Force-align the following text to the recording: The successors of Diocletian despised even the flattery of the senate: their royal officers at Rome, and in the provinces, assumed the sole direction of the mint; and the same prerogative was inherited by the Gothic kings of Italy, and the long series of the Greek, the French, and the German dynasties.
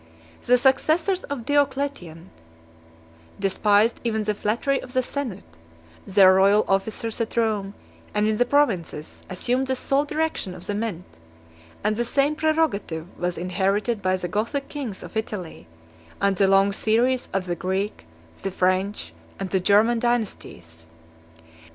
The 0.47 0.57
successors 0.57 1.25
of 1.25 1.45
Diocletian 1.45 2.31
despised 3.39 4.01
even 4.03 4.23
the 4.23 4.33
flattery 4.33 4.81
of 4.81 4.93
the 4.93 5.03
senate: 5.03 5.43
their 6.07 6.33
royal 6.33 6.65
officers 6.67 7.21
at 7.21 7.37
Rome, 7.37 7.75
and 8.11 8.27
in 8.27 8.37
the 8.37 8.45
provinces, 8.45 9.21
assumed 9.29 9.67
the 9.67 9.75
sole 9.75 10.05
direction 10.05 10.55
of 10.55 10.65
the 10.65 10.73
mint; 10.73 11.05
and 11.83 11.95
the 11.97 12.03
same 12.03 12.35
prerogative 12.35 13.15
was 13.19 13.37
inherited 13.37 14.01
by 14.01 14.17
the 14.17 14.27
Gothic 14.27 14.69
kings 14.69 15.03
of 15.03 15.15
Italy, 15.15 15.67
and 16.19 16.35
the 16.35 16.47
long 16.47 16.73
series 16.73 17.29
of 17.31 17.45
the 17.45 17.53
Greek, 17.55 18.07
the 18.41 18.49
French, 18.49 19.13
and 19.39 19.51
the 19.51 19.59
German 19.59 19.99
dynasties. 19.99 20.87